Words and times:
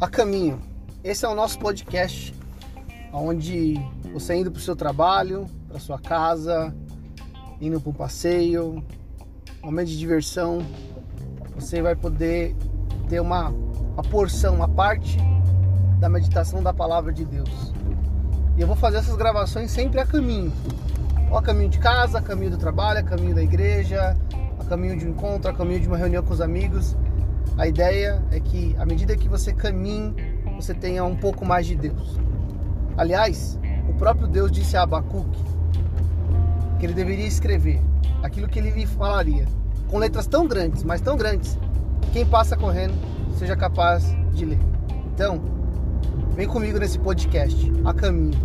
A 0.00 0.08
caminho. 0.08 0.58
Esse 1.04 1.26
é 1.26 1.28
o 1.28 1.34
nosso 1.34 1.58
podcast, 1.58 2.34
onde 3.12 3.74
você 4.14 4.34
indo 4.34 4.50
para 4.50 4.58
o 4.58 4.62
seu 4.62 4.74
trabalho, 4.74 5.46
para 5.68 5.78
sua 5.78 5.98
casa, 5.98 6.74
indo 7.60 7.78
para 7.78 7.90
um 7.90 7.92
passeio, 7.92 8.82
momento 9.62 9.88
de 9.88 9.98
diversão, 9.98 10.64
você 11.54 11.82
vai 11.82 11.94
poder 11.94 12.56
ter 13.10 13.20
uma, 13.20 13.50
uma 13.50 14.02
porção, 14.02 14.54
uma 14.54 14.68
parte 14.68 15.18
da 15.98 16.08
meditação 16.08 16.62
da 16.62 16.72
palavra 16.72 17.12
de 17.12 17.26
Deus. 17.26 17.74
E 18.56 18.62
eu 18.62 18.66
vou 18.66 18.76
fazer 18.76 18.96
essas 18.96 19.16
gravações 19.16 19.70
sempre 19.70 20.00
a 20.00 20.06
caminho. 20.06 20.50
Ou 21.30 21.36
a 21.36 21.42
caminho 21.42 21.68
de 21.68 21.78
casa, 21.78 22.20
a 22.20 22.22
caminho 22.22 22.52
do 22.52 22.58
trabalho, 22.58 23.00
a 23.00 23.02
caminho 23.02 23.34
da 23.34 23.42
igreja, 23.42 24.16
a 24.58 24.64
caminho 24.64 24.96
de 24.96 25.06
um 25.06 25.10
encontro, 25.10 25.50
a 25.50 25.52
caminho 25.52 25.80
de 25.80 25.88
uma 25.88 25.98
reunião 25.98 26.24
com 26.24 26.32
os 26.32 26.40
amigos. 26.40 26.96
A 27.60 27.68
ideia 27.68 28.22
é 28.32 28.40
que, 28.40 28.74
à 28.78 28.86
medida 28.86 29.14
que 29.14 29.28
você 29.28 29.52
caminhe, 29.52 30.14
você 30.56 30.72
tenha 30.72 31.04
um 31.04 31.14
pouco 31.14 31.44
mais 31.44 31.66
de 31.66 31.76
Deus. 31.76 32.18
Aliás, 32.96 33.60
o 33.86 33.92
próprio 33.92 34.26
Deus 34.26 34.50
disse 34.50 34.78
a 34.78 34.82
Abacuque 34.82 35.38
que 36.78 36.86
ele 36.86 36.94
deveria 36.94 37.26
escrever 37.26 37.78
aquilo 38.22 38.48
que 38.48 38.58
ele 38.58 38.70
lhe 38.70 38.86
falaria, 38.86 39.44
com 39.90 39.98
letras 39.98 40.26
tão 40.26 40.48
grandes, 40.48 40.82
mas 40.84 41.02
tão 41.02 41.18
grandes, 41.18 41.58
que 42.00 42.10
quem 42.12 42.24
passa 42.24 42.56
correndo 42.56 42.94
seja 43.36 43.54
capaz 43.54 44.06
de 44.32 44.46
ler. 44.46 44.58
Então, 45.12 45.38
vem 46.34 46.48
comigo 46.48 46.78
nesse 46.78 46.98
podcast, 46.98 47.70
a 47.84 47.92
caminho. 47.92 48.40